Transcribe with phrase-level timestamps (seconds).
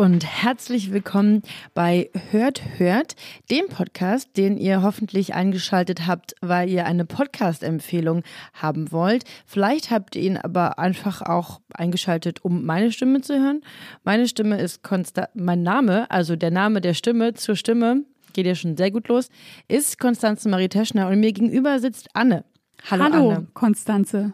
[0.00, 1.42] Und herzlich willkommen
[1.74, 3.16] bei Hört Hört,
[3.50, 8.22] dem Podcast, den ihr hoffentlich eingeschaltet habt, weil ihr eine Podcast-Empfehlung
[8.54, 9.24] haben wollt.
[9.44, 13.60] Vielleicht habt ihr ihn aber einfach auch eingeschaltet, um meine Stimme zu hören.
[14.02, 18.54] Meine Stimme ist Konsta mein Name, also der Name der Stimme zur Stimme, geht ja
[18.54, 19.28] schon sehr gut los,
[19.68, 22.46] ist Konstanze Marie Teschner und mir gegenüber sitzt Anne.
[22.90, 23.46] Hallo, Hallo Anne.
[23.52, 24.32] Konstanze.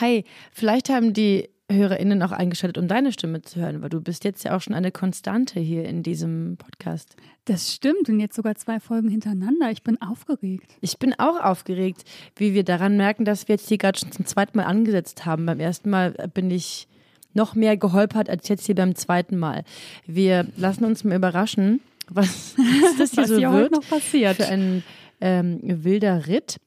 [0.00, 4.24] Hi, vielleicht haben die HörerInnen auch eingeschaltet, um deine Stimme zu hören, weil du bist
[4.24, 7.16] jetzt ja auch schon eine Konstante hier in diesem Podcast.
[7.44, 9.70] Das stimmt und jetzt sogar zwei Folgen hintereinander.
[9.70, 10.76] Ich bin aufgeregt.
[10.80, 12.04] Ich bin auch aufgeregt,
[12.36, 15.46] wie wir daran merken, dass wir jetzt hier gerade schon zum zweiten Mal angesetzt haben.
[15.46, 16.88] Beim ersten Mal bin ich
[17.34, 19.64] noch mehr geholpert als jetzt hier beim zweiten Mal.
[20.06, 23.88] Wir lassen uns mal überraschen, was, was das hier Was so hier wird heute noch
[23.88, 24.36] passiert.
[24.36, 24.82] für ein
[25.20, 26.58] ähm, wilder Ritt.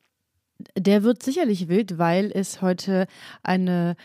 [0.78, 3.08] Der wird sicherlich wild, weil es heute
[3.44, 3.96] eine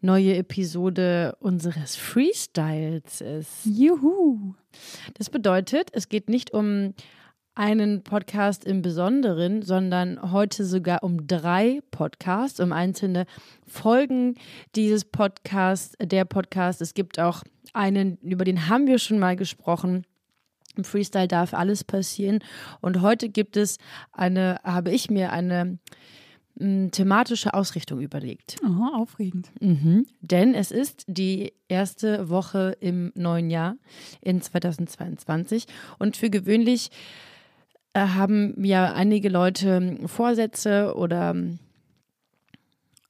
[0.00, 3.64] neue Episode unseres Freestyles ist.
[3.64, 4.54] Juhu.
[5.14, 6.94] Das bedeutet, es geht nicht um
[7.54, 13.26] einen Podcast im Besonderen, sondern heute sogar um drei Podcasts, um einzelne
[13.66, 14.36] Folgen
[14.76, 16.80] dieses Podcasts, der Podcast.
[16.80, 17.42] Es gibt auch
[17.74, 20.06] einen, über den haben wir schon mal gesprochen.
[20.76, 22.38] Im Freestyle darf alles passieren.
[22.80, 23.76] Und heute gibt es
[24.12, 25.78] eine, habe ich mir eine
[26.60, 28.56] m, thematische Ausrichtung überlegt.
[28.62, 29.50] Oh, aufregend.
[29.60, 30.06] Mhm.
[30.20, 33.76] Denn es ist die erste Woche im neuen Jahr
[34.20, 35.66] in 2022
[35.98, 36.90] und für gewöhnlich
[37.94, 41.58] äh, haben ja einige Leute Vorsätze oder ähm,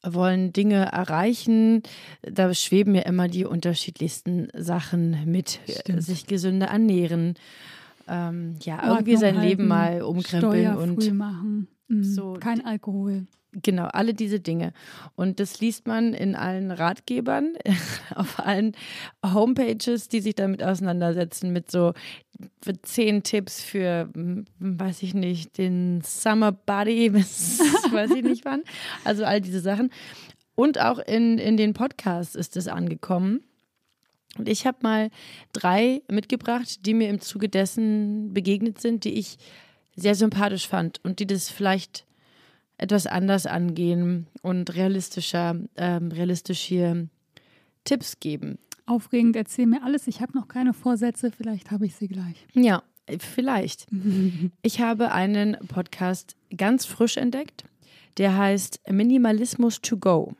[0.03, 1.82] wollen Dinge erreichen.
[2.22, 5.61] Da schweben ja immer die unterschiedlichsten Sachen mit.
[5.69, 6.03] Stimmt.
[6.03, 7.34] Sich gesünder ernähren,
[8.09, 11.69] ähm, ja, Ordnung irgendwie sein halten, Leben mal umkrempeln und machen.
[11.88, 12.03] Mhm.
[12.05, 13.27] so- Kein Alkohol.
[13.53, 14.72] Genau, alle diese Dinge.
[15.16, 17.55] Und das liest man in allen Ratgebern,
[18.15, 18.77] auf allen
[19.27, 21.93] Homepages, die sich damit auseinandersetzen, mit so
[22.83, 28.62] zehn Tipps für, hm, weiß ich nicht, den Summer Body weiß ich nicht wann.
[29.05, 29.91] Also all diese Sachen.
[30.55, 33.43] Und auch in, in den Podcasts ist es angekommen.
[34.38, 35.11] Und ich habe mal
[35.53, 39.38] drei mitgebracht, die mir im Zuge dessen begegnet sind, die ich
[39.97, 42.06] sehr sympathisch fand und die das vielleicht
[42.81, 47.09] etwas anders angehen und realistischer, ähm, realistisch hier
[47.85, 48.59] Tipps geben.
[48.87, 50.07] Aufregend, erzähl mir alles.
[50.07, 52.47] Ich habe noch keine Vorsätze, vielleicht habe ich sie gleich.
[52.55, 52.83] Ja,
[53.19, 53.87] vielleicht.
[54.63, 57.65] Ich habe einen Podcast ganz frisch entdeckt,
[58.17, 60.35] der heißt Minimalismus to go.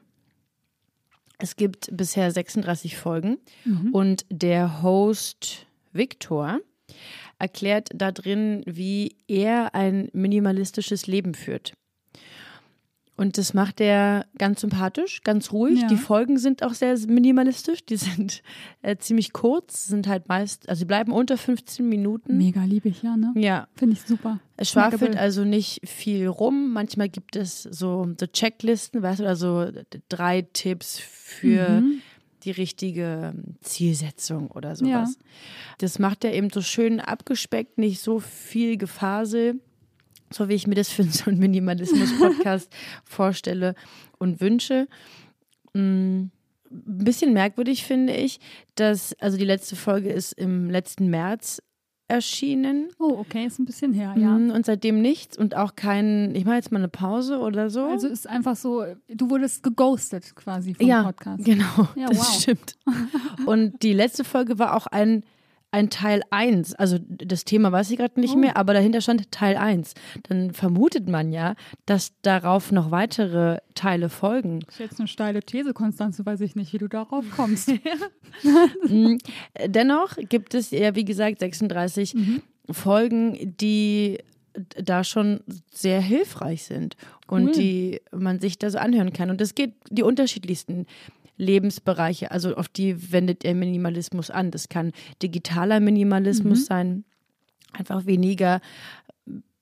[1.39, 3.39] Es gibt bisher 36 Folgen
[3.93, 6.61] und der Host Victor
[7.39, 11.73] erklärt da drin, wie er ein minimalistisches Leben führt.
[13.21, 15.83] Und das macht er ganz sympathisch, ganz ruhig.
[15.83, 15.89] Ja.
[15.89, 17.85] Die Folgen sind auch sehr minimalistisch.
[17.85, 18.43] Die sind
[18.81, 22.39] äh, ziemlich kurz, sind halt meist, also sie bleiben unter 15 Minuten.
[22.39, 23.35] Mega liebe ich, ja, ne?
[23.37, 24.41] Ja, Finde ich super.
[24.57, 26.73] es schwafelt also nicht viel rum.
[26.73, 29.67] Manchmal gibt es so, so Checklisten, weißt du, also
[30.09, 32.01] drei Tipps für Mhm.
[32.45, 35.19] die richtige Zielsetzung oder sowas.
[35.77, 39.61] Das macht er eben so schön abgespeckt, nicht so viel Gefasel,
[40.33, 42.71] so wie ich mir das für so einen Minimalismus-Podcast
[43.05, 43.75] vorstelle
[44.19, 44.87] und wünsche.
[45.75, 46.25] Mm,
[46.71, 48.41] Ein bisschen merkwürdig finde ich,
[48.77, 51.61] dass, also die letzte Folge ist im letzten März
[52.09, 52.89] erschienen.
[52.99, 54.31] Oh, okay, ist ein bisschen her, ja.
[54.37, 57.85] Mhm, Und seitdem nichts und auch kein, ich mache jetzt mal eine Pause oder so.
[57.85, 61.45] Also ist einfach so, du wurdest geghostet quasi vom ja, Podcast.
[61.45, 62.41] genau, Ja, das wow.
[62.41, 62.77] stimmt.
[63.47, 65.23] Und die letzte Folge war auch ein,
[65.73, 66.75] ein Teil 1.
[66.75, 68.39] Also das Thema weiß ich gerade nicht Oh.
[68.39, 69.95] mehr, aber dahinter stand Teil 1.
[70.29, 71.55] Dann vermutet man ja,
[71.87, 74.61] dass darauf noch weitere Teile folgen.
[74.67, 77.71] Das ist jetzt eine steile These, Konstanze, weiß ich nicht, wie du darauf kommst.
[78.89, 79.17] Mm,
[79.67, 82.43] Dennoch gibt es ja, wie gesagt, 36 Mhm.
[82.71, 84.19] Folgen, die
[84.83, 85.41] da schon
[85.73, 86.97] sehr hilfreich sind
[87.27, 87.53] und Cool.
[87.53, 89.31] die man sich da so anhören kann.
[89.31, 90.87] Und es geht die unterschiedlichsten
[91.41, 94.51] Lebensbereiche, also auf die wendet er Minimalismus an.
[94.51, 94.93] Das kann
[95.23, 96.65] digitaler Minimalismus Mhm.
[96.65, 97.05] sein,
[97.73, 98.61] einfach weniger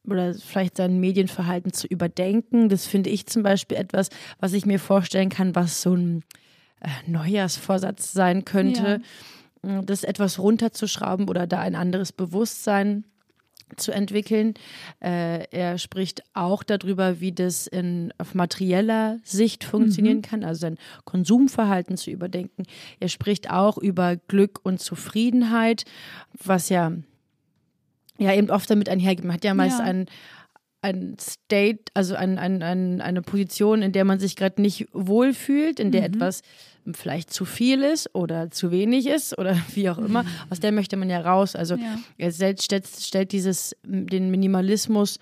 [0.06, 2.68] oder vielleicht sein Medienverhalten zu überdenken.
[2.68, 4.08] Das finde ich zum Beispiel etwas,
[4.40, 6.24] was ich mir vorstellen kann, was so ein
[6.80, 9.00] äh, Neujahrsvorsatz sein könnte.
[9.84, 13.04] das etwas runterzuschrauben oder da ein anderes Bewusstsein
[13.76, 14.54] zu entwickeln.
[15.00, 20.22] Äh, er spricht auch darüber, wie das in, auf materieller Sicht funktionieren mhm.
[20.22, 22.64] kann, also sein Konsumverhalten zu überdenken.
[23.00, 25.84] Er spricht auch über Glück und Zufriedenheit,
[26.32, 26.92] was ja,
[28.18, 29.24] ja eben oft damit einhergeht.
[29.24, 29.84] Man hat ja meist ja.
[29.84, 30.06] einen
[30.80, 35.80] ein State, also ein, ein, ein, eine Position, in der man sich gerade nicht wohlfühlt,
[35.80, 36.14] in der mhm.
[36.14, 36.42] etwas
[36.94, 40.22] vielleicht zu viel ist oder zu wenig ist oder wie auch immer.
[40.22, 40.28] Mhm.
[40.50, 41.56] Aus der möchte man ja raus.
[41.56, 41.98] Also ja.
[42.16, 45.18] er stellt, stellt dieses, den Minimalismus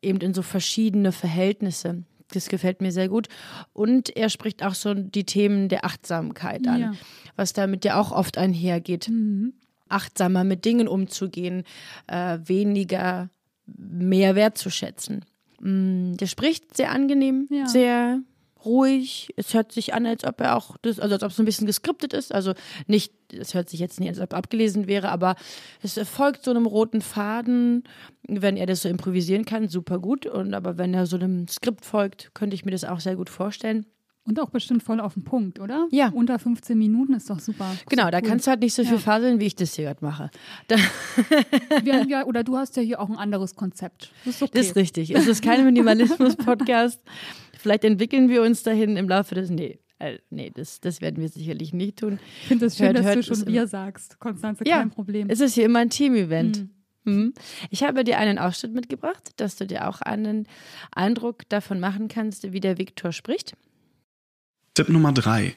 [0.00, 2.04] eben in so verschiedene Verhältnisse.
[2.32, 3.28] Das gefällt mir sehr gut.
[3.72, 6.92] Und er spricht auch so die Themen der Achtsamkeit an, ja.
[7.36, 9.08] was damit ja auch oft einhergeht.
[9.08, 9.52] Mhm.
[9.88, 11.64] Achtsamer mit Dingen umzugehen,
[12.06, 13.28] äh, weniger
[13.66, 15.24] mehr wertzuschätzen.
[15.60, 17.66] Mm, der spricht sehr angenehm, ja.
[17.66, 18.20] sehr
[18.64, 19.32] ruhig.
[19.36, 21.66] Es hört sich an, als ob er auch das, also als ob es ein bisschen
[21.66, 22.34] geskriptet ist.
[22.34, 22.54] Also
[22.86, 25.36] nicht, es hört sich jetzt nicht, als ob abgelesen wäre, aber
[25.82, 27.84] es folgt so einem roten Faden.
[28.26, 30.26] Wenn er das so improvisieren kann, super gut.
[30.26, 33.30] Und aber wenn er so einem Skript folgt, könnte ich mir das auch sehr gut
[33.30, 33.86] vorstellen.
[34.24, 35.88] Und auch bestimmt voll auf den Punkt, oder?
[35.90, 36.10] Ja.
[36.10, 37.74] Unter 15 Minuten ist doch super.
[37.88, 38.98] Genau, da kannst du halt nicht so viel ja.
[38.98, 40.30] faseln, wie ich das hier gerade mache.
[42.08, 44.12] ja, oder du hast ja hier auch ein anderes Konzept.
[44.24, 44.52] Das ist, okay.
[44.54, 45.10] das ist richtig.
[45.10, 47.00] Es ist kein Minimalismus-Podcast.
[47.62, 49.48] Vielleicht entwickeln wir uns dahin im Laufe des.
[49.48, 52.18] Nee, äh, nee, das, das werden wir sicherlich nicht tun.
[52.42, 55.30] Ich finde es schön, hört, dass hört, du schon wir sagst, Konstanze, ja, kein Problem.
[55.30, 56.56] Es ist hier immer ein Team-Event.
[56.56, 56.70] Hm.
[57.04, 57.34] Hm.
[57.70, 60.48] Ich habe dir einen Ausschnitt mitgebracht, dass du dir auch einen
[60.90, 63.56] Eindruck davon machen kannst, wie der Viktor spricht.
[64.74, 65.56] Tipp Nummer drei.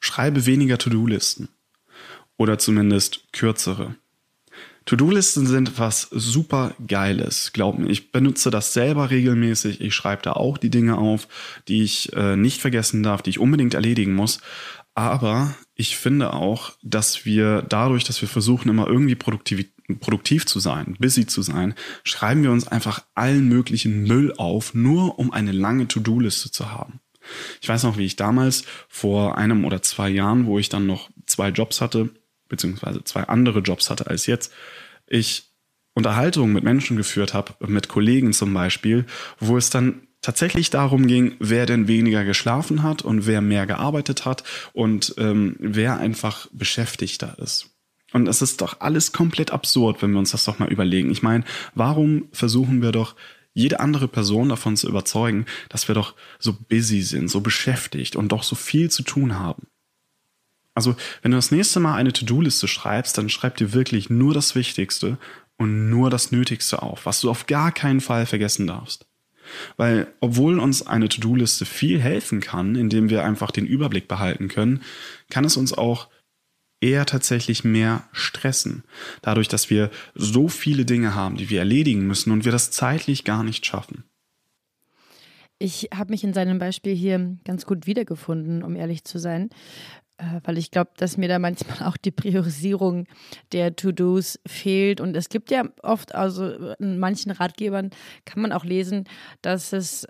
[0.00, 1.48] Schreibe weniger To-Do-Listen.
[2.36, 3.96] Oder zumindest kürzere.
[4.86, 7.88] To-Do-Listen sind was super Geiles, glaub mir.
[7.88, 9.80] Ich benutze das selber regelmäßig.
[9.80, 11.26] Ich schreibe da auch die Dinge auf,
[11.68, 14.40] die ich äh, nicht vergessen darf, die ich unbedingt erledigen muss.
[14.94, 19.66] Aber ich finde auch, dass wir dadurch, dass wir versuchen, immer irgendwie produktiv,
[20.00, 25.18] produktiv zu sein, busy zu sein, schreiben wir uns einfach allen möglichen Müll auf, nur
[25.18, 27.00] um eine lange To-Do-Liste zu haben.
[27.60, 31.10] Ich weiß noch, wie ich damals vor einem oder zwei Jahren, wo ich dann noch
[31.26, 32.10] zwei Jobs hatte,
[32.54, 34.52] beziehungsweise zwei andere Jobs hatte als jetzt,
[35.08, 35.50] ich
[35.94, 39.06] Unterhaltungen mit Menschen geführt habe, mit Kollegen zum Beispiel,
[39.38, 44.24] wo es dann tatsächlich darum ging, wer denn weniger geschlafen hat und wer mehr gearbeitet
[44.24, 44.42] hat
[44.72, 47.70] und ähm, wer einfach beschäftigter ist.
[48.12, 51.10] Und es ist doch alles komplett absurd, wenn wir uns das doch mal überlegen.
[51.10, 53.16] Ich meine, warum versuchen wir doch
[53.52, 58.32] jede andere Person davon zu überzeugen, dass wir doch so busy sind, so beschäftigt und
[58.32, 59.68] doch so viel zu tun haben.
[60.74, 64.54] Also, wenn du das nächste Mal eine To-Do-Liste schreibst, dann schreib dir wirklich nur das
[64.54, 65.18] Wichtigste
[65.56, 69.06] und nur das Nötigste auf, was du auf gar keinen Fall vergessen darfst.
[69.76, 74.82] Weil, obwohl uns eine To-Do-Liste viel helfen kann, indem wir einfach den Überblick behalten können,
[75.30, 76.08] kann es uns auch
[76.80, 78.84] eher tatsächlich mehr stressen.
[79.22, 83.24] Dadurch, dass wir so viele Dinge haben, die wir erledigen müssen und wir das zeitlich
[83.24, 84.04] gar nicht schaffen.
[85.58, 89.50] Ich habe mich in seinem Beispiel hier ganz gut wiedergefunden, um ehrlich zu sein,
[90.44, 93.06] weil ich glaube, dass mir da manchmal auch die Priorisierung
[93.52, 95.00] der To-Dos fehlt.
[95.00, 97.90] Und es gibt ja oft, also in manchen Ratgebern
[98.24, 99.04] kann man auch lesen,
[99.42, 100.06] dass es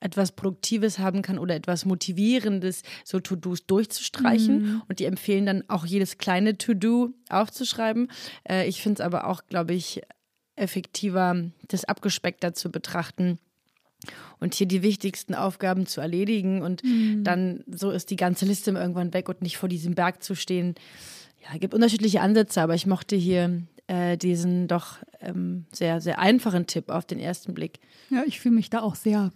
[0.00, 4.62] etwas Produktives haben kann oder etwas Motivierendes, so To-Dos durchzustreichen.
[4.62, 4.82] Mhm.
[4.88, 8.10] Und die empfehlen dann auch jedes kleine To-Do aufzuschreiben.
[8.48, 10.02] Äh, ich finde es aber auch, glaube ich,
[10.54, 13.38] effektiver, das abgespeckter zu betrachten
[14.40, 16.62] und hier die wichtigsten Aufgaben zu erledigen.
[16.62, 17.24] Und mhm.
[17.24, 20.74] dann so ist die ganze Liste irgendwann weg und nicht vor diesem Berg zu stehen.
[21.42, 26.18] Ja, es gibt unterschiedliche Ansätze, aber ich mochte hier äh, diesen doch ähm, sehr, sehr
[26.18, 27.80] einfachen Tipp auf den ersten Blick.
[28.10, 29.32] Ja, ich fühle mich da auch sehr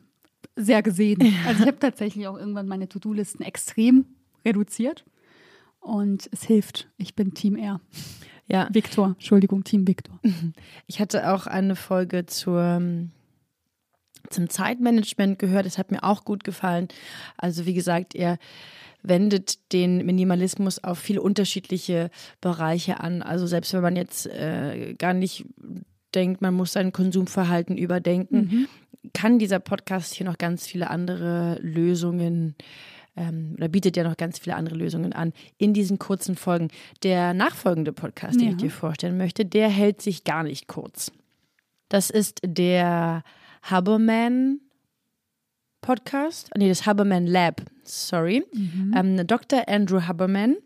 [0.57, 1.21] sehr gesehen.
[1.47, 4.07] Also ich habe tatsächlich auch irgendwann meine To-Do-Listen extrem
[4.45, 5.05] reduziert
[5.81, 6.89] und es hilft.
[6.99, 7.81] Ich bin Team R.
[8.49, 8.69] Ja.
[8.73, 10.19] Viktor, Entschuldigung, Team Viktor.
[10.87, 12.83] Ich hatte auch eine Folge zur,
[14.31, 15.67] zum Zeitmanagement gehört.
[15.67, 16.89] Das hat mir auch gut gefallen.
[17.37, 18.39] Also wie gesagt, er
[19.03, 22.11] wendet den Minimalismus auf viele unterschiedliche
[22.41, 23.23] Bereiche an.
[23.23, 25.45] Also selbst wenn man jetzt äh, gar nicht
[26.15, 28.69] denkt, man muss sein Konsumverhalten überdenken, mhm
[29.13, 32.55] kann dieser Podcast hier noch ganz viele andere Lösungen
[33.17, 36.69] ähm, oder bietet ja noch ganz viele andere Lösungen an in diesen kurzen Folgen.
[37.03, 38.51] Der nachfolgende Podcast, den ja.
[38.53, 41.11] ich dir vorstellen möchte, der hält sich gar nicht kurz.
[41.89, 43.23] Das ist der
[43.63, 44.61] Haberman
[45.81, 48.45] Podcast, nee, das Haberman Lab, sorry.
[48.53, 48.95] Mhm.
[48.97, 49.69] Ähm, Dr.
[49.69, 50.57] Andrew Haberman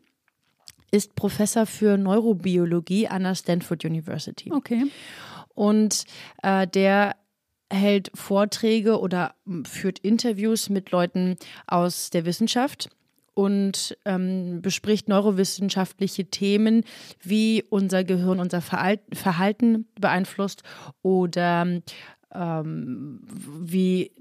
[0.90, 4.52] ist Professor für Neurobiologie an der Stanford University.
[4.52, 4.84] Okay.
[5.54, 6.04] Und
[6.42, 7.16] äh, der
[7.70, 11.36] hält Vorträge oder hm, führt Interviews mit Leuten
[11.66, 12.90] aus der Wissenschaft
[13.34, 16.84] und ähm, bespricht neurowissenschaftliche Themen,
[17.20, 20.62] wie unser Gehirn unser Verhalten beeinflusst
[21.02, 21.82] oder
[22.36, 23.20] ähm,
[23.60, 24.12] wie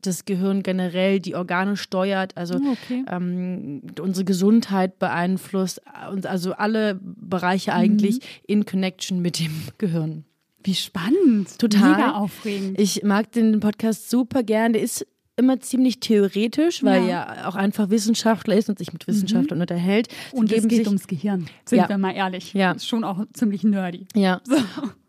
[0.00, 3.04] das Gehirn generell die Organe steuert, also oh, okay.
[3.08, 8.24] ähm, unsere Gesundheit beeinflusst, also alle Bereiche eigentlich mhm.
[8.46, 10.24] in Connection mit dem Gehirn.
[10.62, 11.58] Wie spannend.
[11.58, 11.92] Total.
[11.92, 12.80] Mega aufregend.
[12.80, 14.72] Ich mag den Podcast super gern.
[14.72, 17.22] Der ist immer ziemlich theoretisch, weil ja.
[17.22, 19.62] er auch einfach Wissenschaftler ist und sich mit Wissenschaftlern mhm.
[19.62, 20.08] unterhält.
[20.30, 21.88] Sie und es geht ums Gehirn, sind ja.
[21.88, 22.52] wir mal ehrlich.
[22.54, 22.72] Ja.
[22.72, 24.06] Ist schon auch ziemlich nerdy.
[24.14, 24.40] Ja.
[24.44, 24.56] So.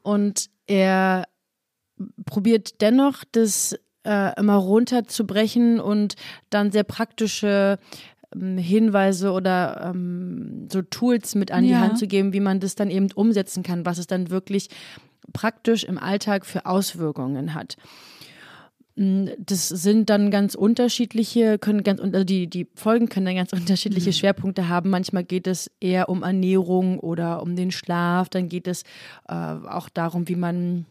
[0.03, 1.25] Und er
[2.25, 6.15] probiert dennoch, das äh, immer runterzubrechen und
[6.49, 7.79] dann sehr praktische
[8.33, 12.75] ähm, Hinweise oder ähm, so Tools mit an die Hand zu geben, wie man das
[12.75, 14.69] dann eben umsetzen kann, was es dann wirklich
[15.33, 17.75] praktisch im Alltag für Auswirkungen hat.
[18.95, 23.53] Mm, das sind dann ganz unterschiedliche, können ganz, also die, die Folgen können dann ganz
[23.53, 24.13] unterschiedliche mhm.
[24.13, 24.89] Schwerpunkte haben.
[24.89, 28.29] Manchmal geht es eher um Ernährung oder um den Schlaf.
[28.29, 28.83] Dann geht es
[29.27, 30.85] äh, auch darum, wie man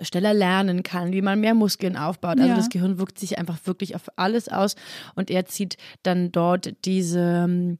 [0.00, 2.38] schneller lernen kann, wie man mehr Muskeln aufbaut.
[2.38, 2.56] Also ja.
[2.56, 4.76] das Gehirn wirkt sich einfach wirklich auf alles aus
[5.14, 7.78] und er zieht dann dort diese ähm,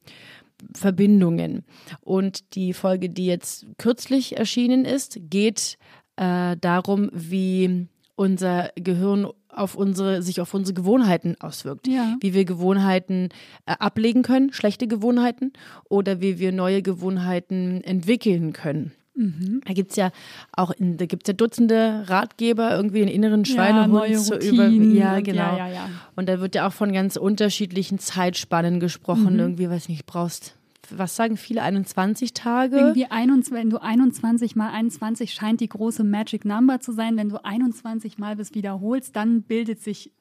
[0.73, 1.63] Verbindungen.
[2.01, 5.77] Und die Folge, die jetzt kürzlich erschienen ist, geht
[6.17, 11.87] äh, darum, wie unser Gehirn auf unsere, sich auf unsere Gewohnheiten auswirkt.
[11.87, 12.17] Ja.
[12.21, 13.29] Wie wir Gewohnheiten
[13.65, 15.53] äh, ablegen können, schlechte Gewohnheiten,
[15.89, 18.91] oder wie wir neue Gewohnheiten entwickeln können.
[19.19, 19.61] Mhm.
[19.65, 20.11] Da gibt es ja
[20.53, 24.67] auch in, da gibt's ja Dutzende Ratgeber, irgendwie den inneren Schweinehund ja, zu über.
[24.67, 25.57] Ja, genau.
[25.57, 25.89] Ja, ja.
[26.15, 29.33] Und da wird ja auch von ganz unterschiedlichen Zeitspannen gesprochen.
[29.33, 29.39] Mhm.
[29.39, 30.55] Irgendwie, weiß nicht, brauchst
[30.91, 32.77] was sagen viele, 21 Tage?
[32.77, 37.15] Irgendwie 21, wenn du 21 mal 21 scheint die große Magic Number zu sein.
[37.15, 40.11] Wenn du 21 mal das wiederholst, dann bildet sich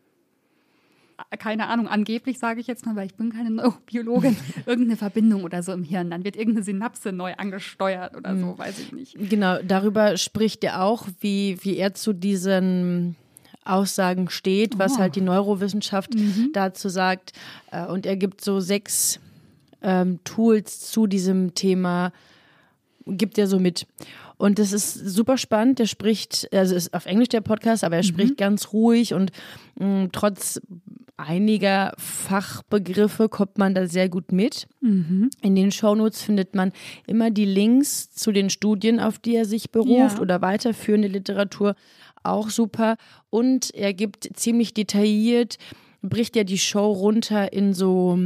[1.39, 5.63] keine Ahnung, angeblich sage ich jetzt mal, weil ich bin keine Neurobiologin, irgendeine Verbindung oder
[5.63, 6.11] so im Hirn.
[6.11, 8.59] Dann wird irgendeine Synapse neu angesteuert oder so, mhm.
[8.59, 9.17] weiß ich nicht.
[9.19, 13.17] Genau, darüber spricht er auch, wie, wie er zu diesen
[13.65, 14.99] Aussagen steht, was oh.
[14.99, 16.51] halt die Neurowissenschaft mhm.
[16.53, 17.33] dazu sagt.
[17.71, 19.21] Äh, und er gibt so sechs
[19.83, 22.13] ähm, Tools zu diesem Thema,
[23.07, 23.87] gibt er so mit.
[24.37, 25.81] Und das ist super spannend.
[25.81, 28.07] Der spricht, also ist auf Englisch der Podcast, aber er mhm.
[28.07, 29.33] spricht ganz ruhig und
[29.77, 30.61] mh, mm, trotz
[31.19, 34.67] einiger Fachbegriffe kommt man da sehr gut mit.
[34.81, 35.31] Mhm.
[35.43, 36.73] In den Shownotes findet man
[37.07, 40.21] immer die Links zu den Studien, auf die er sich beruft ja.
[40.21, 41.75] oder weiterführende Literatur.
[42.23, 42.97] Auch super.
[43.31, 45.59] Und er gibt ziemlich detailliert,
[46.03, 48.19] bricht er die Show runter in so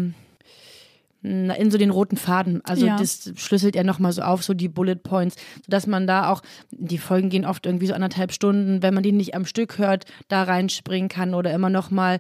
[1.23, 2.63] in so den roten Faden.
[2.65, 2.97] Also ja.
[2.97, 6.99] das schlüsselt er nochmal so auf, so die Bullet Points, sodass man da auch, die
[6.99, 10.43] Folgen gehen oft irgendwie so anderthalb Stunden, wenn man die nicht am Stück hört, da
[10.43, 12.19] reinspringen kann oder immer nochmal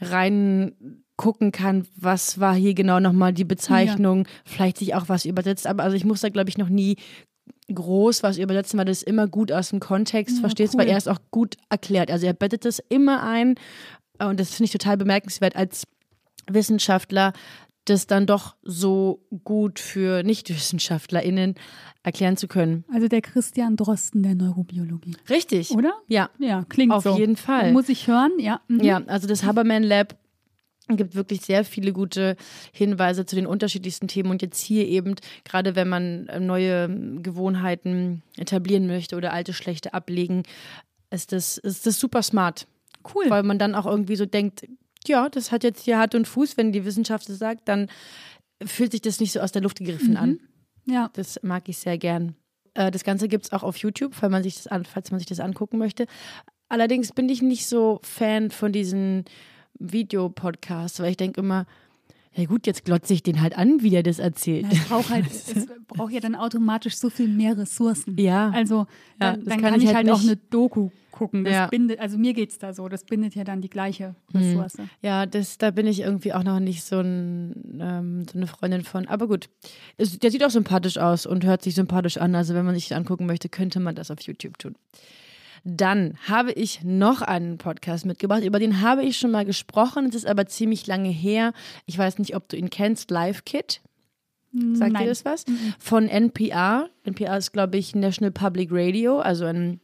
[0.00, 4.30] rein gucken kann, was war hier genau nochmal die Bezeichnung, ja.
[4.44, 5.66] vielleicht sich auch was übersetzt.
[5.66, 6.96] Aber also ich muss da, glaube ich, noch nie
[7.74, 10.80] groß was übersetzen, weil das immer gut aus dem Kontext ja, verstehst, cool.
[10.80, 12.10] weil er es auch gut erklärt.
[12.10, 13.56] Also er bettet das immer ein
[14.20, 15.84] und das finde ich total bemerkenswert als
[16.48, 17.32] Wissenschaftler,
[17.90, 21.54] das dann doch so gut für NichtwissenschaftlerInnen
[22.02, 22.84] erklären zu können.
[22.92, 25.16] Also der Christian Drosten der Neurobiologie.
[25.28, 25.70] Richtig.
[25.72, 25.92] Oder?
[26.06, 26.30] Ja.
[26.38, 27.10] Ja, klingt Auf so.
[27.10, 27.72] Auf jeden Fall.
[27.72, 28.60] Muss ich hören, ja.
[28.68, 28.80] Mhm.
[28.80, 30.16] Ja, also das Haberman Lab
[30.96, 32.36] gibt wirklich sehr viele gute
[32.72, 36.88] Hinweise zu den unterschiedlichsten Themen und jetzt hier eben, gerade wenn man äh, neue
[37.20, 40.44] Gewohnheiten etablieren möchte oder alte schlechte ablegen,
[41.10, 42.66] ist das, ist das super smart.
[43.14, 43.28] Cool.
[43.28, 44.66] Weil man dann auch irgendwie so denkt,
[45.06, 47.88] ja, das hat jetzt hier Hand und Fuß, wenn die Wissenschaft es sagt, dann
[48.64, 50.16] fühlt sich das nicht so aus der Luft gegriffen mhm.
[50.16, 50.40] an.
[50.86, 51.10] Ja.
[51.12, 52.34] Das mag ich sehr gern.
[52.74, 55.20] Äh, das Ganze gibt es auch auf YouTube, falls man, sich das an, falls man
[55.20, 56.06] sich das angucken möchte.
[56.68, 59.24] Allerdings bin ich nicht so Fan von diesen
[59.78, 61.66] Videopodcasts, weil ich denke immer,
[62.34, 64.64] ja gut, jetzt glotze ich den halt an, wie er das erzählt.
[64.64, 68.16] Ja, es, braucht halt, es braucht ja dann automatisch so viel mehr Ressourcen.
[68.18, 68.50] Ja.
[68.50, 68.86] Also
[69.18, 71.44] dann, ja, dann kann, kann, ich halt, halt auch eine Doku gucken.
[71.44, 71.66] Das ja.
[71.66, 74.40] bindet, also mir geht es da so, das bindet ja dann die gleiche hm.
[74.40, 74.78] Ressource.
[74.78, 74.88] Hm.
[75.02, 78.84] Ja, das, da bin ich irgendwie auch noch nicht so, ein, ähm, so eine Freundin
[78.84, 79.08] von.
[79.08, 79.48] Aber gut,
[79.96, 82.34] es, der sieht auch sympathisch aus und hört sich sympathisch an.
[82.34, 84.76] Also wenn man sich angucken möchte, könnte man das auf YouTube tun.
[85.64, 90.14] Dann habe ich noch einen Podcast mitgebracht, über den habe ich schon mal gesprochen, es
[90.14, 91.52] ist aber ziemlich lange her.
[91.86, 93.80] Ich weiß nicht, ob du ihn kennst, Live Kit.
[94.52, 95.02] Sagt Nein.
[95.02, 95.46] dir das was?
[95.46, 95.74] Mhm.
[95.78, 96.88] Von NPR.
[97.04, 99.80] NPR ist, glaube ich, National Public Radio, also ein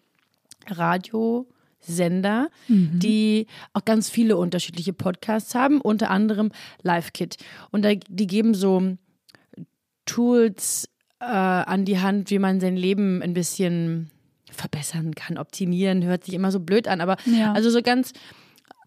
[0.68, 2.98] Radiosender, mhm.
[2.98, 6.50] die auch ganz viele unterschiedliche Podcasts haben, unter anderem
[6.82, 7.36] Live Kit.
[7.70, 8.96] Und da, die geben so
[10.06, 10.88] Tools
[11.20, 14.10] äh, an die Hand, wie man sein Leben ein bisschen
[14.54, 15.38] verbessern kann.
[15.38, 17.52] Optimieren hört sich immer so blöd an, aber ja.
[17.52, 18.12] also so ganz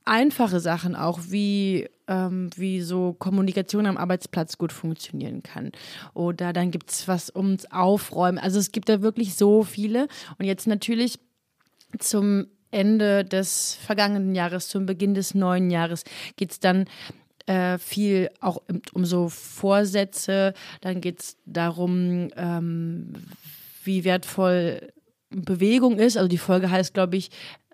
[0.06, 5.72] einfache Sachen auch, wie ähm, wie so Kommunikation am Arbeitsplatz gut funktionieren kann.
[6.14, 8.38] Oder dann gibt es was ums Aufräumen.
[8.38, 10.08] Also es gibt da wirklich so viele.
[10.38, 11.20] Und jetzt natürlich
[12.00, 16.04] zum Ende des vergangenen Jahres, zum Beginn des neuen Jahres,
[16.36, 16.86] geht es dann
[17.46, 18.62] äh, viel auch
[18.94, 20.54] um, so Vorsätze.
[20.82, 23.14] Dann geht es darum, ähm,
[23.84, 24.92] wie wertvoll
[25.30, 26.18] Bewegung ist.
[26.18, 27.30] Also die Folge heißt, glaube ich,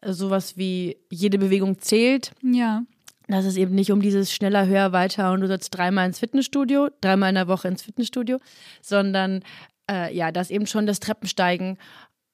[0.06, 2.32] sowas wie jede Bewegung zählt.
[2.42, 2.84] Ja.
[3.28, 6.90] Dass es eben nicht um dieses schneller, höher, weiter und du sollst dreimal ins Fitnessstudio,
[7.02, 8.38] dreimal in der Woche ins Fitnessstudio,
[8.82, 9.44] sondern
[9.90, 11.78] äh, ja, dass eben schon das Treppensteigen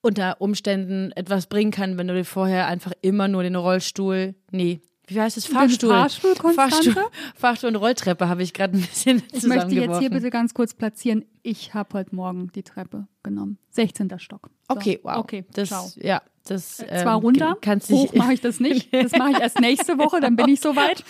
[0.02, 4.82] unter Umständen etwas bringen kann, wenn du dir vorher einfach immer nur den Rollstuhl, nee,
[5.10, 5.48] wie heißt es?
[5.48, 5.90] Fahrstuhl.
[5.90, 6.96] Fahrstuhl, Fahrstuhl,
[7.36, 10.76] Fahrstuhl und Rolltreppe habe ich gerade ein bisschen Ich möchte jetzt hier bitte ganz kurz
[10.76, 11.26] platzieren.
[11.42, 13.58] Ich habe heute Morgen die Treppe genommen.
[13.72, 14.20] 16.
[14.20, 14.52] Stock.
[14.70, 15.18] Okay, wow.
[15.18, 15.92] Okay, das, ciao.
[15.98, 18.90] Ja, das, Zwar ähm, runter, kannst hoch mache ich das nicht.
[18.92, 21.04] Das mache ich erst nächste Woche, dann bin ich soweit.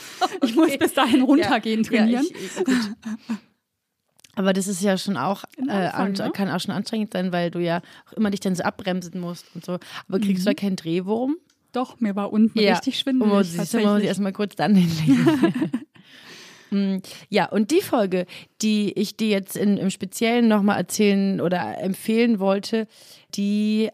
[0.44, 2.26] Ich muss bis dahin runtergehen ja, trainieren.
[2.26, 3.40] Ja, ich,
[4.36, 6.32] aber das ist ja schon auch, äh, Anfang, ne?
[6.32, 9.46] kann auch schon anstrengend sein, weil du ja auch immer dich dann so abbremsen musst
[9.54, 9.80] und so.
[10.08, 10.46] Aber kriegst mhm.
[10.46, 11.36] du da keinen Drehwurm?
[11.74, 12.72] Doch, mir war unten ja.
[12.74, 13.34] richtig schwindelig.
[13.34, 15.82] Oh, siehst du, muss ich erstmal kurz dann hinlegen.
[16.72, 16.98] Mm,
[17.30, 18.26] ja, und die Folge,
[18.62, 22.88] die ich dir jetzt in, im Speziellen nochmal erzählen oder empfehlen wollte,
[23.36, 23.90] die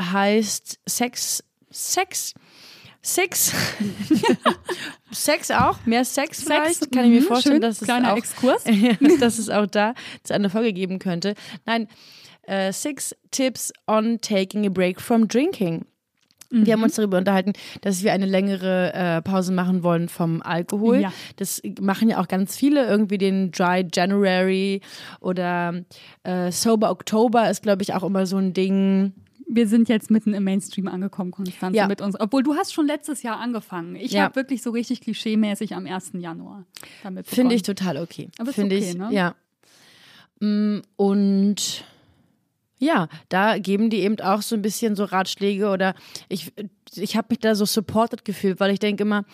[0.00, 2.34] heißt Sex, Sex,
[3.02, 3.52] Sex.
[5.10, 8.16] Sex auch, mehr Sex, Sex vielleicht, kann ich mir mhm, vorstellen, schön, dass, es auch,
[8.16, 8.64] Exkurs.
[9.20, 9.94] dass es auch da
[10.30, 11.34] eine Folge geben könnte.
[11.64, 11.88] Nein,
[12.42, 15.86] äh, Six Tips on Taking a Break from Drinking.
[16.50, 16.66] Mhm.
[16.66, 21.00] Wir haben uns darüber unterhalten, dass wir eine längere äh, Pause machen wollen vom Alkohol.
[21.00, 21.12] Ja.
[21.36, 24.80] Das machen ja auch ganz viele, irgendwie den Dry January
[25.20, 25.82] oder
[26.24, 29.12] äh, Sober October ist, glaube ich, auch immer so ein Ding
[29.52, 31.88] wir sind jetzt mitten im Mainstream angekommen, Konstanze, ja.
[31.88, 32.18] mit uns.
[32.18, 33.96] Obwohl du hast schon letztes Jahr angefangen.
[33.96, 34.22] Ich ja.
[34.22, 36.12] habe wirklich so richtig klischeemäßig am 1.
[36.14, 36.66] Januar
[37.02, 38.30] damit Finde ich total okay.
[38.38, 39.08] Aber Finde okay, ich, ne?
[39.10, 39.34] ja.
[40.40, 41.84] Mm, und
[42.80, 45.94] ja, da geben die eben auch so ein bisschen so Ratschläge oder
[46.28, 46.52] ich,
[46.96, 49.24] ich habe mich da so supported gefühlt, weil ich denke immer,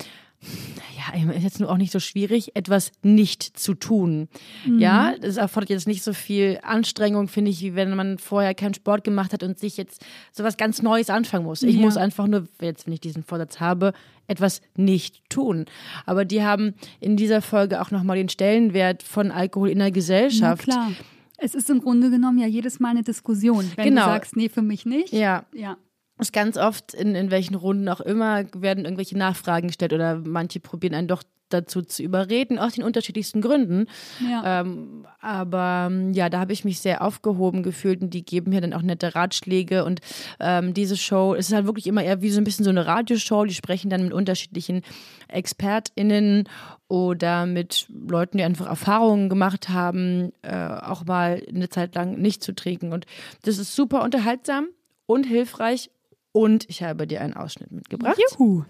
[0.96, 4.28] ja, ist jetzt nur auch nicht so schwierig, etwas nicht zu tun.
[4.66, 4.80] Mhm.
[4.80, 8.74] Ja, das erfordert jetzt nicht so viel Anstrengung, finde ich, wie wenn man vorher keinen
[8.74, 11.62] Sport gemacht hat und sich jetzt so was ganz Neues anfangen muss.
[11.62, 11.80] Ich ja.
[11.80, 13.92] muss einfach nur, jetzt wenn ich diesen Vorsatz habe,
[14.26, 15.66] etwas nicht tun.
[16.04, 20.66] Aber die haben in dieser Folge auch nochmal den Stellenwert von Alkohol in der Gesellschaft.
[20.66, 20.92] Ja, klar
[21.38, 23.70] es ist im Grunde genommen ja jedes Mal eine Diskussion.
[23.76, 24.04] Wenn genau.
[24.04, 25.12] du sagst, nee, für mich nicht.
[25.12, 25.44] Ja.
[25.52, 25.76] ja.
[26.18, 30.60] Ist ganz oft, in, in welchen Runden auch immer, werden irgendwelche Nachfragen gestellt oder manche
[30.60, 33.86] probieren einen doch dazu zu überreden, aus den unterschiedlichsten Gründen.
[34.20, 34.60] Ja.
[34.60, 38.72] Ähm, aber ja, da habe ich mich sehr aufgehoben gefühlt und die geben mir dann
[38.72, 40.00] auch nette Ratschläge und
[40.40, 42.86] ähm, diese Show, es ist halt wirklich immer eher wie so ein bisschen so eine
[42.86, 44.82] Radioshow, die sprechen dann mit unterschiedlichen
[45.28, 46.48] ExpertInnen
[46.88, 52.42] oder mit Leuten, die einfach Erfahrungen gemacht haben, äh, auch mal eine Zeit lang nicht
[52.42, 53.06] zu trinken und
[53.42, 54.68] das ist super unterhaltsam
[55.06, 55.90] und hilfreich
[56.36, 58.18] und ich habe dir einen Ausschnitt mitgebracht.
[58.38, 58.64] Juhu.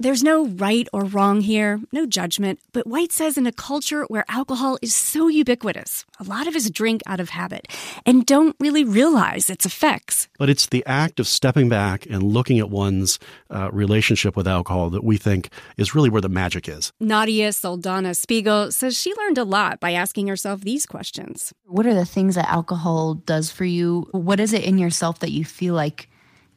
[0.00, 4.24] There's no right or wrong here, no judgment, but White says in a culture where
[4.28, 7.66] alcohol is so ubiquitous, a lot of us drink out of habit
[8.06, 10.28] and don't really realize its effects.
[10.38, 13.18] But it's the act of stepping back and looking at one's
[13.50, 16.92] uh, relationship with alcohol that we think is really where the magic is.
[17.00, 21.52] Nadia Saldana Spiegel says she learned a lot by asking herself these questions.
[21.64, 24.06] What are the things that alcohol does for you?
[24.12, 26.08] What is it in yourself that you feel like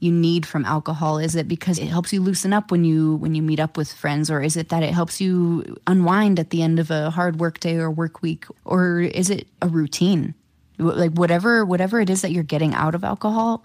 [0.02, 1.20] you need from alcohol?
[1.20, 3.94] Is it because it helps you loosen up when you when you meet up with
[3.94, 7.40] friends or is it that it helps you unwind at the end of a hard
[7.40, 10.34] work day or work week or is it a routine?
[10.80, 13.64] Like whatever whatever it is that you're getting out of alcohol,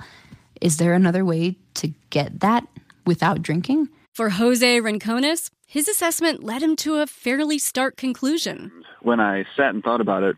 [0.61, 2.67] is there another way to get that
[3.07, 3.89] without drinking?
[4.13, 8.73] For Jose Rincones, his assessment led him to a fairly stark conclusion.
[9.01, 10.37] When I sat and thought about it,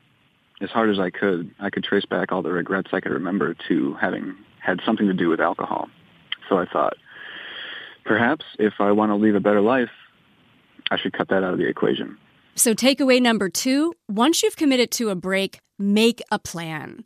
[0.61, 3.55] as hard as I could, I could trace back all the regrets I could remember
[3.69, 4.37] to having
[4.69, 5.89] had something to do with alcohol.
[6.49, 6.95] So I thought,
[8.05, 9.91] perhaps if I want to leave a better life,
[10.91, 12.19] I should cut that out of the equation.
[12.55, 17.05] So, takeaway number two once you've committed to a break, make a plan.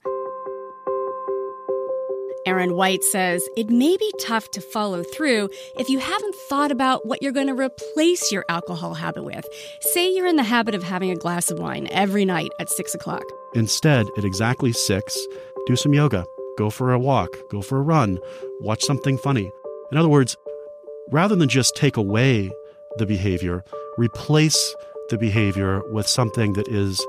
[2.45, 5.49] Aaron White says it may be tough to follow through
[5.79, 9.47] if you haven't thought about what you're going to replace your alcohol habit with.
[9.93, 12.95] Say you're in the habit of having a glass of wine every night at six
[12.95, 13.23] o'clock.
[13.55, 15.17] Instead, at exactly six,
[15.67, 16.25] do some yoga
[16.59, 18.19] Go for a walk, go for a run,
[18.61, 19.51] watch something funny.
[19.91, 20.37] In other words,
[21.11, 22.51] rather than just take away
[22.99, 23.65] the behavior,
[23.97, 24.75] replace
[25.09, 27.05] the behavior with something that is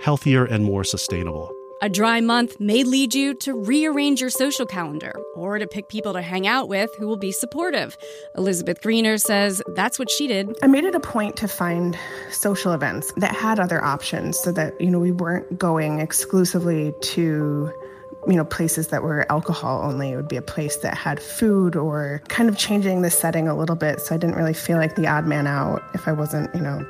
[0.00, 1.52] healthier and more sustainable.
[1.80, 6.12] A dry month may lead you to rearrange your social calendar or to pick people
[6.12, 7.96] to hang out with who will be supportive.
[8.36, 10.58] Elizabeth Greener says that's what she did.
[10.60, 11.96] I made it a point to find
[12.32, 17.72] social events that had other options so that, you know, we weren't going exclusively to
[18.28, 20.12] you know, places that were alcohol only.
[20.12, 23.56] It would be a place that had food or kind of changing the setting a
[23.56, 24.00] little bit.
[24.00, 26.86] So I didn't really feel like the odd man out if I wasn't, you know,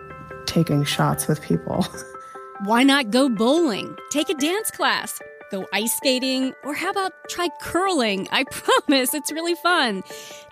[0.46, 1.86] taking shots with people.
[2.64, 3.96] Why not go bowling?
[4.10, 5.20] Take a dance class.
[5.50, 8.28] Go ice skating, or how about try curling?
[8.30, 10.02] I promise it's really fun.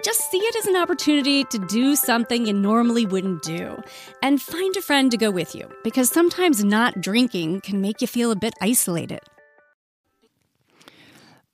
[0.02, 3.76] Just see it as an opportunity to do something you normally wouldn't do.
[4.22, 8.06] And find a friend to go with you, because sometimes not drinking can make you
[8.06, 9.20] feel a bit isolated.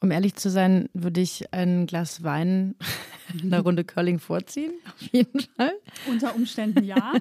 [0.02, 2.74] Um ehrlich zu sein, würde ich ein Glas Wein
[3.32, 4.72] in einer Runde Curling vorziehen.
[4.86, 5.72] Auf jeden Fall.
[6.10, 7.12] Unter Umständen ja.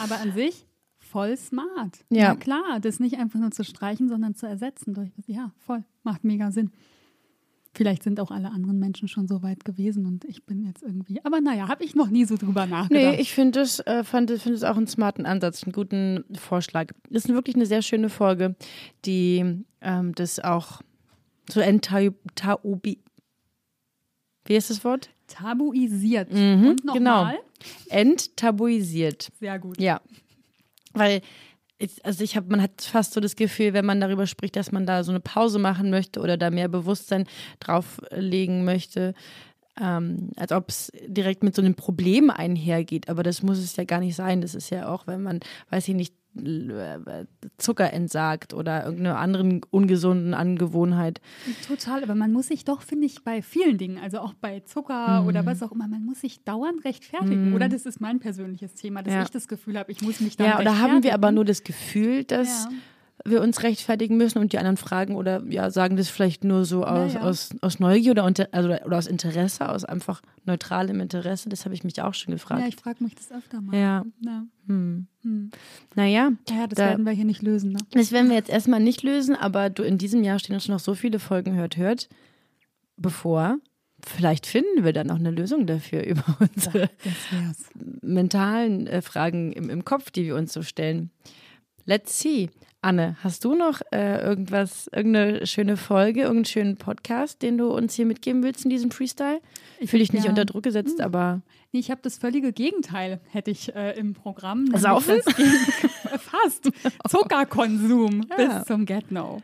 [0.00, 0.66] Aber an sich
[0.98, 2.04] voll smart.
[2.10, 2.18] Ja.
[2.18, 2.34] ja.
[2.36, 6.52] klar, das nicht einfach nur zu streichen, sondern zu ersetzen durch, ja, voll, macht mega
[6.52, 6.70] Sinn.
[7.74, 11.24] Vielleicht sind auch alle anderen Menschen schon so weit gewesen und ich bin jetzt irgendwie.
[11.24, 13.14] Aber naja, habe ich noch nie so drüber nachgedacht.
[13.14, 16.92] Nee, ich finde es, äh, finde es auch einen smarten Ansatz, einen guten Vorschlag.
[17.10, 18.56] Das ist wirklich eine sehr schöne Folge,
[19.04, 20.82] die ähm, das auch
[21.50, 23.04] so enttabuisiert.
[24.44, 25.10] Wie ist das Wort?
[25.26, 26.32] Tabuisiert.
[26.32, 27.34] Mhm, und nochmal.
[27.34, 27.44] Genau.
[27.90, 29.28] Enttabuisiert.
[29.38, 29.80] Sehr gut.
[29.80, 30.00] Ja.
[30.94, 31.20] Weil,
[31.78, 34.72] ich, also ich habe, man hat fast so das Gefühl, wenn man darüber spricht, dass
[34.72, 37.26] man da so eine Pause machen möchte oder da mehr Bewusstsein
[37.60, 39.14] drauflegen möchte,
[39.80, 43.08] ähm, als ob es direkt mit so einem Problem einhergeht.
[43.08, 44.40] Aber das muss es ja gar nicht sein.
[44.40, 46.14] Das ist ja auch, wenn man, weiß ich nicht,
[47.56, 51.20] Zucker entsagt oder irgendeine anderen ungesunden Angewohnheit.
[51.66, 55.22] Total, aber man muss sich doch, finde ich, bei vielen Dingen, also auch bei Zucker
[55.22, 55.28] mhm.
[55.28, 57.50] oder was auch immer, man muss sich dauernd rechtfertigen.
[57.50, 57.54] Mhm.
[57.54, 59.22] Oder das ist mein persönliches Thema, dass ja.
[59.22, 61.64] ich das Gefühl habe, ich muss mich dann Ja, oder haben wir aber nur das
[61.64, 62.70] Gefühl, dass ja
[63.24, 66.84] wir uns rechtfertigen müssen und die anderen fragen oder ja, sagen das vielleicht nur so
[66.84, 67.26] aus, ja, ja.
[67.26, 71.48] aus, aus Neugier oder, unter, also, oder aus Interesse, aus einfach neutralem Interesse.
[71.48, 72.60] Das habe ich mich auch schon gefragt.
[72.60, 73.76] Ja, ich frage mich das öfter mal.
[73.76, 74.04] Ja.
[74.20, 74.44] ja.
[74.66, 75.06] Hm.
[75.22, 75.50] Hm.
[75.94, 76.32] Naja.
[76.48, 77.72] Ja, das da, werden wir hier nicht lösen.
[77.72, 77.78] Ne?
[77.90, 80.80] Das werden wir jetzt erstmal nicht lösen, aber du, in diesem Jahr stehen uns noch
[80.80, 82.08] so viele Folgen hört, hört,
[82.96, 83.58] bevor.
[84.06, 86.88] Vielleicht finden wir dann noch eine Lösung dafür über unsere
[88.00, 91.10] mentalen äh, Fragen im, im Kopf, die wir uns so stellen.
[91.84, 92.50] Let's see.
[92.80, 97.94] Anne, hast du noch äh, irgendwas, irgendeine schöne Folge, irgendeinen schönen Podcast, den du uns
[97.94, 99.40] hier mitgeben willst in diesem Freestyle?
[99.80, 100.30] Ich fühle dich nicht ja.
[100.30, 101.04] unter Druck gesetzt, hm.
[101.04, 101.42] aber.
[101.72, 104.66] Nee, ich habe das völlige Gegenteil, hätte ich äh, im Programm.
[104.76, 105.20] Saufen?
[105.22, 106.70] Fast.
[107.08, 108.36] Zuckerkonsum ja.
[108.36, 109.42] bis zum Get-No.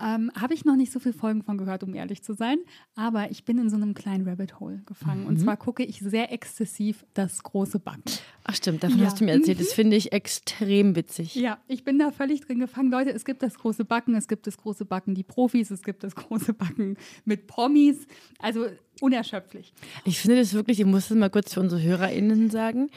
[0.00, 2.58] Ähm, Habe ich noch nicht so viele Folgen von gehört, um ehrlich zu sein.
[2.94, 5.22] Aber ich bin in so einem kleinen Rabbit Hole gefangen.
[5.22, 5.26] Mhm.
[5.26, 8.02] Und zwar gucke ich sehr exzessiv das große Backen.
[8.44, 9.06] Ach stimmt, davon ja.
[9.06, 9.60] hast du mir erzählt.
[9.60, 9.74] Das mhm.
[9.74, 11.34] finde ich extrem witzig.
[11.34, 12.90] Ja, ich bin da völlig drin gefangen.
[12.90, 16.04] Leute, es gibt das große Backen, es gibt das große Backen die Profis, es gibt
[16.04, 18.06] das große Backen mit Promis.
[18.38, 18.66] Also
[19.00, 19.72] unerschöpflich.
[20.04, 22.90] Ich finde das wirklich, ich muss das mal kurz für unsere HörerInnen sagen.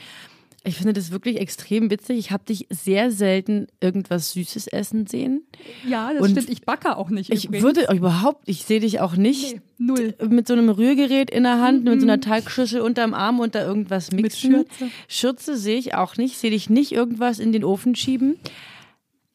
[0.66, 2.18] Ich finde das wirklich extrem witzig.
[2.18, 5.46] Ich habe dich sehr selten irgendwas Süßes essen sehen.
[5.88, 6.50] Ja, das und stimmt.
[6.50, 7.32] Ich backe auch nicht.
[7.32, 7.64] Ich übrigens.
[7.64, 10.14] würde überhaupt, ich sehe dich auch nicht nee, null.
[10.28, 11.90] mit so einem Rührgerät in der Hand, mhm.
[11.92, 14.52] mit so einer Teigschüssel unterm Arm und da irgendwas mixen.
[14.52, 14.92] Mit Schürze.
[15.06, 16.36] Schürze sehe ich auch nicht.
[16.36, 18.36] Sehe dich nicht irgendwas in den Ofen schieben.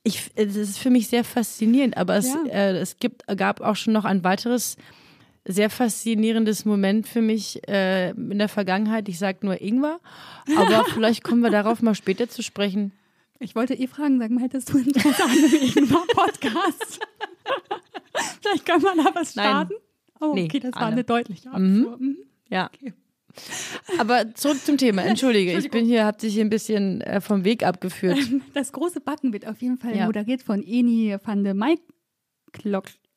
[0.04, 2.44] Ich, das ist für mich sehr faszinierend, aber es, ja.
[2.52, 4.76] äh, es gibt, gab auch schon noch ein weiteres
[5.46, 9.10] sehr faszinierendes Moment für mich äh, in der Vergangenheit.
[9.10, 10.00] Ich sage nur Ingwer,
[10.56, 12.92] aber vielleicht kommen wir darauf mal später zu sprechen.
[13.40, 17.00] Ich wollte eh fragen, sag mal, hättest du Interesse an einem Ingwer-Podcast?
[18.42, 19.74] vielleicht können wir da was starten?
[19.74, 19.82] Nein.
[20.20, 20.92] Oh, okay, nee, das war alle.
[20.92, 21.56] eine deutliche mhm.
[21.86, 21.98] Abfuhr.
[21.98, 22.18] Mhm.
[22.50, 22.70] Ja.
[22.74, 22.94] Okay.
[23.98, 25.04] Aber zurück zum Thema.
[25.04, 28.20] Entschuldige, ich bin hier, hab dich hier ein bisschen äh, vom Weg abgeführt.
[28.54, 30.06] Das große Backen wird auf jeden Fall ja.
[30.06, 31.82] moderiert von Eni van de Mike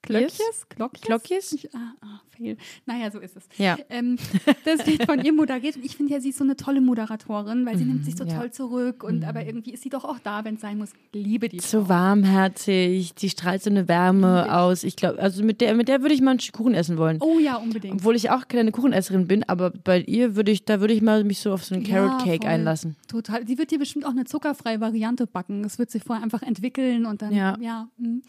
[0.05, 0.21] Klock.
[0.21, 0.65] Klöckjes?
[0.69, 1.07] Klöckjes?
[1.07, 1.67] Klöckjes?
[1.73, 2.57] Ah, ah, fail.
[2.87, 3.45] Naja, so ist es.
[3.59, 3.77] Ja.
[3.89, 4.17] Ähm,
[4.65, 5.77] das wird von ihr moderiert.
[5.77, 8.17] Und ich finde ja, sie ist so eine tolle Moderatorin, weil sie mhm, nimmt sich
[8.17, 8.39] so ja.
[8.39, 9.03] toll zurück.
[9.03, 9.25] Und mhm.
[9.25, 10.91] aber irgendwie ist sie doch auch da, wenn es sein muss.
[11.13, 11.89] Liebe die So Frau.
[11.91, 14.55] warmherzig, die strahlt so eine Wärme Liebe.
[14.55, 14.85] aus.
[14.85, 17.19] Ich glaube, also mit der, mit der würde ich mal einen Kuchen essen wollen.
[17.21, 17.95] Oh ja, unbedingt.
[17.95, 21.25] Obwohl ich auch keine Kuchenesserin bin, aber bei ihr würde ich, da würde ich mal
[21.25, 22.97] mich so auf so einen Carrot Cake ja, einlassen.
[23.09, 23.47] Total.
[23.47, 25.63] Sie wird dir bestimmt auch eine zuckerfreie Variante backen.
[25.63, 27.57] Das wird sich vorher einfach entwickeln und dann, ja.
[27.61, 28.21] ja mh.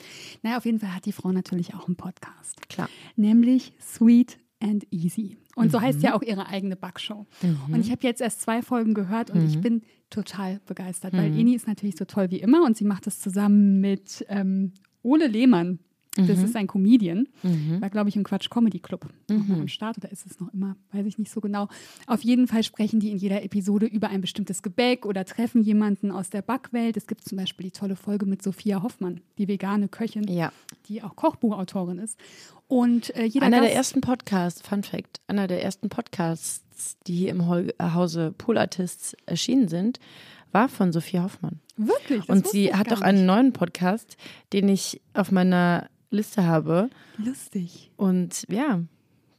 [0.43, 2.67] naja, auf jeden Fall hat die Frau natürlich auch einen Podcast.
[2.69, 2.89] Klar.
[3.15, 5.37] Nämlich Sweet and Easy.
[5.55, 5.71] Und mhm.
[5.71, 7.25] so heißt ja auch ihre eigene Backshow.
[7.41, 7.73] Mhm.
[7.73, 9.47] Und ich habe jetzt erst zwei Folgen gehört und mhm.
[9.47, 11.39] ich bin total begeistert, weil mhm.
[11.39, 15.27] Eni ist natürlich so toll wie immer und sie macht das zusammen mit ähm, Ole
[15.27, 15.79] Lehmann.
[16.15, 17.27] Das ist ein Comedian.
[17.79, 19.51] War, glaube ich, im Quatsch Comedy Club mhm.
[19.51, 20.75] am Start oder ist es noch immer?
[20.91, 21.67] Weiß ich nicht so genau.
[22.07, 26.11] Auf jeden Fall sprechen die in jeder Episode über ein bestimmtes Gebäck oder treffen jemanden
[26.11, 26.97] aus der Backwelt.
[26.97, 30.51] Es gibt zum Beispiel die tolle Folge mit Sophia Hoffmann, die vegane Köchin, ja.
[30.87, 32.17] die auch Kochbuchautorin ist.
[32.67, 37.15] Und äh, jeder einer Gast, der ersten Podcasts, Fun Fact, einer der ersten Podcasts, die
[37.15, 39.99] hier im äh, Hause Pool Artists erschienen sind,
[40.51, 41.59] war von Sophia Hoffmann.
[41.75, 42.25] Wirklich?
[42.25, 44.15] Das Und sie hat auch einen neuen Podcast,
[44.53, 46.89] den ich auf meiner Liste habe.
[47.17, 47.91] Lustig.
[47.97, 48.81] Und ja,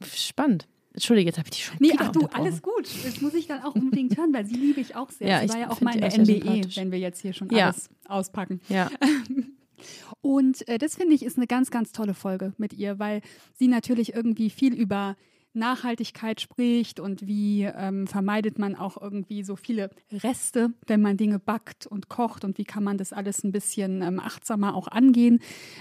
[0.03, 0.67] spannend.
[0.93, 2.87] Entschuldige, jetzt habe ich die schon Nee, ach du, alles gut.
[3.05, 5.27] Das muss ich dann auch unbedingt hören, weil sie liebe ich auch sehr.
[5.27, 7.33] Ja, sie ich war ja auch mal in der sehr NBE, wenn wir jetzt hier
[7.33, 7.65] schon Ja.
[7.65, 8.61] alles auspacken.
[8.67, 8.89] Ja.
[10.21, 13.21] Und äh, das finde ich ist eine ganz, ganz tolle Folge mit ihr, weil
[13.53, 15.15] sie natürlich irgendwie viel über
[15.53, 21.39] Nachhaltigkeit spricht und wie ähm, vermeidet man auch irgendwie so viele Reste, wenn man Dinge
[21.39, 25.39] backt und kocht und wie kann man das alles ein bisschen ähm, achtsamer auch angehen.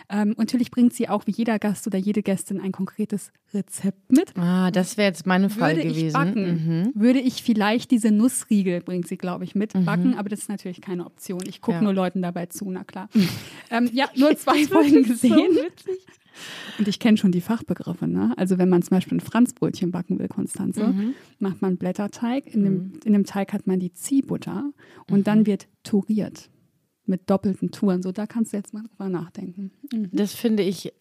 [0.09, 4.11] Ähm, und natürlich bringt sie auch wie jeder Gast oder jede Gästin ein konkretes Rezept
[4.13, 4.37] mit.
[4.37, 6.07] Ah, das wäre jetzt meine Fall Würde gewesen.
[6.07, 6.93] ich backen, Mhm.
[6.95, 10.81] würde ich vielleicht diese Nussriegel, bringt sie, glaube ich, mit, backen, aber das ist natürlich
[10.81, 11.41] keine Option.
[11.47, 11.83] Ich gucke Ja.
[11.83, 13.09] nur Leuten dabei zu, na klar.
[13.71, 15.57] ähm, ja, nur zwei Folgen gesehen.
[16.79, 18.07] Und ich kenne schon die Fachbegriffe.
[18.07, 18.33] Ne?
[18.37, 21.15] Also wenn man zum Beispiel ein Franzbrötchen backen will, Konstanze, Mhm.
[21.39, 22.47] macht man Blätterteig.
[22.55, 24.71] In, dem, in dem Teig hat man die Ziehbutter
[25.11, 25.25] und Mhm.
[25.25, 26.51] dann wird turiert
[27.07, 28.03] mit doppelten Touren.
[28.03, 29.71] So, da kannst du jetzt mal drüber nachdenken.
[30.13, 30.93] Das finde ich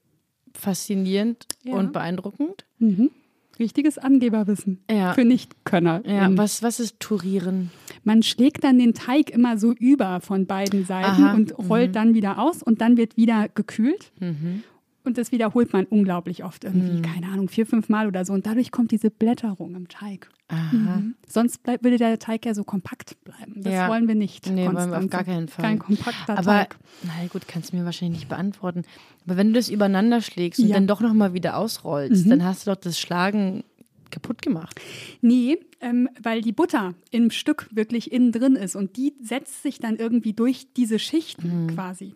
[0.53, 1.73] faszinierend Ja.
[1.75, 2.65] und beeindruckend.
[2.79, 3.11] Mhm.
[3.57, 5.13] Richtiges Angeberwissen Ja.
[5.13, 6.01] für Nichtkönner.
[6.05, 7.71] Ja, Ähm, was, was ist Turieren?
[8.03, 12.13] Man schlägt dann den Teig immer so über von beiden Seiten Aha, und rollt dann
[12.13, 14.11] wieder aus und dann wird wieder gekühlt.
[14.19, 14.63] Mhm.
[15.05, 18.33] Und das wiederholt man unglaublich oft irgendwie, keine Ahnung, vier, fünf Mal oder so.
[18.33, 20.29] Und dadurch kommt diese Blätterung im Teig.
[20.47, 20.75] Aha.
[20.75, 21.15] Mhm.
[21.27, 23.61] Sonst bleib, würde der Teig ja so kompakt bleiben.
[23.63, 23.87] Das Ja.
[23.89, 24.49] wollen wir nicht.
[24.49, 25.63] Nee, wollen wir auf gar keinen Fall.
[25.65, 26.75] Kein kompakter Aber, Teig.
[27.03, 28.83] na gut, kannst du mir wahrscheinlich nicht beantworten.
[29.25, 30.75] Aber wenn du das übereinander schlägst und Ja.
[30.75, 32.29] dann doch nochmal wieder ausrollst, Mhm.
[32.29, 33.63] dann hast du doch das Schlagen
[34.11, 34.79] kaputt gemacht.
[35.21, 39.79] Nee, ähm, weil die Butter im Stück wirklich innen drin ist und die setzt sich
[39.79, 41.67] dann irgendwie durch diese Schichten Mhm.
[41.75, 42.13] quasi.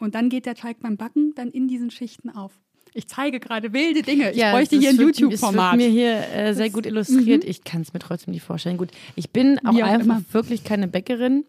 [0.00, 2.52] Und dann geht der Teig beim Backen dann in diesen Schichten auf.
[2.94, 4.32] Ich zeige gerade wilde Dinge.
[4.32, 5.74] Ich bräuchte das hier ein YouTube-Format.
[5.74, 7.44] Es wird mir hier äh, sehr Das- gut illustriert.
[7.44, 7.50] Mhm.
[7.50, 8.76] Ich kann es mir trotzdem nicht vorstellen.
[8.78, 10.22] Gut, ich bin auch auch einfach immer.
[10.32, 11.44] wirklich keine Bäckerin.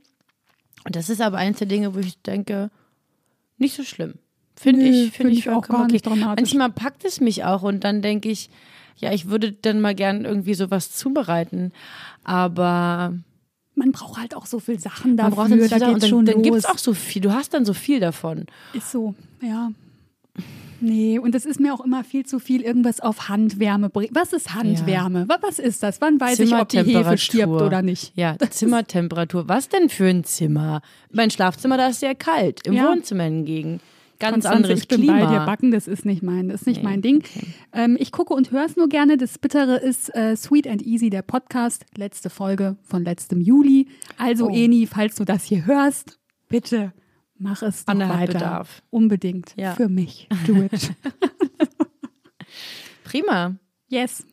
[0.86, 2.70] Und das ist aber eines der Dinge, wo ich denke,
[3.58, 4.16] nicht so schlimm.
[4.56, 5.94] Finde Nö, ich, find finde ich, ich auch gar okay.
[5.94, 6.54] nicht dramatisch.
[6.54, 8.50] Manchmal packt es mich auch und dann denke ich,
[8.98, 11.72] ja, ich würde dann mal gern irgendwie sowas zubereiten.
[12.26, 13.14] Aber
[13.80, 15.36] Man braucht halt auch so viel Sachen man dafür.
[15.36, 17.22] braucht dann, da geht's schon dann, dann gibt es auch so viel.
[17.22, 18.46] Du hast dann so viel davon.
[18.74, 19.72] Ist so, ja.
[20.82, 24.12] Nee, und es ist mir auch immer viel zu viel irgendwas auf Handwärme bringen.
[24.14, 25.28] Was ist Handwärme?
[25.28, 26.00] Wa- Was ist das?
[26.00, 28.14] Wann weiß ich, ob die Hefe stirbt oder nicht?
[28.16, 29.50] Ja, Zimmertemperatur.
[29.50, 30.82] Was denn für ein Zimmer?
[31.12, 32.66] Mein Schlafzimmer, da ist sehr kalt.
[32.66, 32.88] Im Ja.
[32.90, 33.82] Wohnzimmer hingegen.
[34.20, 35.26] Ganz Konstanze, anderes ich bin Klima.
[35.26, 35.46] bei dir.
[35.46, 37.24] Backen, das ist nicht mein, das ist nicht Nee, mein Ding.
[37.72, 39.16] Ähm, ich gucke und höre es nur gerne.
[39.16, 41.86] Das Bittere ist äh, Sweet and Easy, der Podcast.
[41.96, 43.88] Letzte Folge von letztem Juli.
[44.18, 44.54] Also, Oh.
[44.54, 46.92] Eni, falls du das hier hörst, bitte
[47.38, 48.34] mach es doch weiter.
[48.34, 48.82] Bedarf.
[48.90, 49.54] Unbedingt.
[49.56, 49.74] Ja.
[49.74, 50.28] Für mich.
[50.46, 50.92] Do it.
[53.04, 53.56] Prima.
[53.88, 54.26] yes.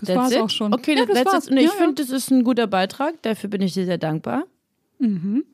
[0.00, 0.38] Das war's it?
[0.38, 0.74] auch schon.
[0.74, 1.50] Okay, ja, das, das war's.
[1.50, 3.22] Nee, ich ja, finde, das ist ein guter Beitrag.
[3.22, 4.44] Dafür bin ich dir sehr dankbar.
[4.98, 5.44] Mhm.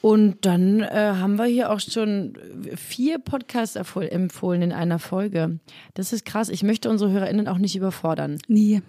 [0.00, 2.34] Und dann äh, haben wir hier auch schon
[2.76, 5.58] vier Podcasts empfohlen in einer Folge.
[5.94, 6.48] Das ist krass.
[6.48, 8.38] Ich möchte unsere HörerInnen auch nicht überfordern.
[8.46, 8.80] Nee.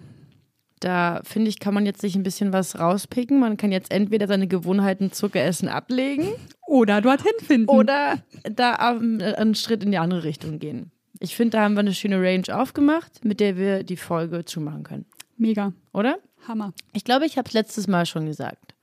[0.78, 3.38] Da finde ich, kann man jetzt sich ein bisschen was rauspicken.
[3.38, 6.28] Man kann jetzt entweder seine Gewohnheiten Zuckeressen ablegen
[6.66, 7.68] Oder dorthin finden.
[7.68, 10.90] oder da ähm, einen Schritt in die andere Richtung gehen.
[11.18, 14.84] Ich finde, da haben wir eine schöne Range aufgemacht, mit der wir die Folge zumachen
[14.84, 15.04] können.
[15.36, 15.74] Mega.
[15.92, 16.18] Oder?
[16.48, 16.72] Hammer.
[16.94, 18.74] Ich glaube, ich habe es letztes Mal schon gesagt.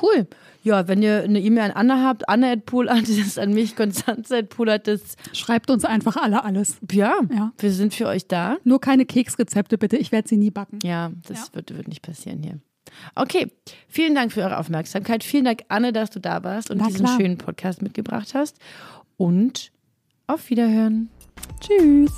[0.01, 0.27] Cool.
[0.63, 4.49] Ja, wenn ihr eine E-Mail an Anna habt, Anna at poolartists, an mich, Konstanze at
[4.49, 5.15] poolartists.
[5.33, 6.77] Schreibt uns einfach alle alles.
[6.91, 7.51] Ja, Ja.
[7.57, 8.57] wir sind für euch da.
[8.63, 9.97] Nur keine Keksrezepte, bitte.
[9.97, 10.79] Ich werde sie nie backen.
[10.83, 11.55] Ja, das Ja.
[11.55, 12.59] Wird, wird nicht passieren hier.
[13.15, 13.51] Okay,
[13.87, 15.23] vielen Dank für eure Aufmerksamkeit.
[15.23, 17.17] Vielen Dank, Anne, dass du da warst und Na diesen klar.
[17.19, 18.57] schönen Podcast mitgebracht hast.
[19.17, 19.71] Und
[20.27, 21.09] auf Wiederhören.
[21.59, 22.11] Tschüss.